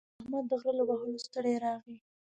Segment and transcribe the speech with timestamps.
[0.21, 1.95] احمد د غره له وهلو ستړی راغی.